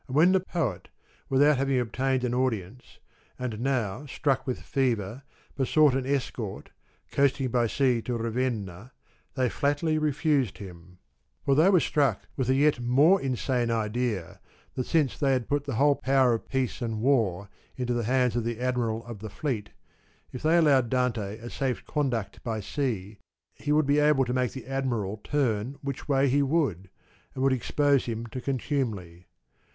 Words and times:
And 0.07 0.15
when 0.15 0.31
the 0.31 0.39
poet, 0.39 0.89
without 1.29 1.57
having 1.59 1.79
obtained 1.79 2.23
an 2.23 2.33
audience, 2.33 2.97
and 3.37 3.59
now 3.59 4.07
struck 4.07 4.47
with 4.47 4.59
fever, 4.59 5.21
besought 5.55 5.93
an 5.93 6.07
escort, 6.07 6.71
coasting 7.11 7.49
by 7.49 7.67
sea 7.67 8.01
to 8.01 8.17
Ravenna, 8.17 8.93
they 9.35 9.47
flatly 9.47 9.99
refused 9.99 10.57
him; 10.57 10.97
for 11.45 11.53
they 11.53 11.69
were 11.69 11.79
struck 11.79 12.23
with 12.35 12.47
the 12.47 12.55
yet 12.55 12.79
more 12.79 13.21
Insane 13.21 13.69
idea 13.69 14.39
that 14.73 14.87
since 14.87 15.15
they 15.19 15.33
had 15.33 15.47
put 15.47 15.65
the 15.65 15.75
whole 15.75 15.93
power 15.97 16.33
of 16.33 16.49
peace 16.49 16.81
and 16.81 17.01
war 17.03 17.47
into 17.75 17.93
the 17.93 18.05
hands 18.05 18.35
of 18.35 18.43
the 18.43 18.59
Admiral 18.59 19.05
of 19.05 19.19
the 19.19 19.29
fleet, 19.29 19.69
If 20.31 20.41
they 20.41 20.57
allowed 20.57 20.89
Dante 20.89 21.37
a 21.37 21.51
safe 21.51 21.85
conduct 21.85 22.43
by 22.43 22.59
sea 22.59 23.19
he 23.53 23.71
would 23.71 23.85
be 23.85 23.99
able 23.99 24.25
to 24.25 24.33
make 24.33 24.53
the 24.53 24.65
Admiral 24.65 25.17
turn 25.23 25.77
which 25.83 26.09
way 26.09 26.27
he 26.27 26.41
would, 26.41 26.89
and 27.35 27.43
would 27.43 27.53
ex 27.53 27.69
pose 27.69 28.05
him 28.07 28.25
to 28.31 28.41
contumely. 28.41 29.27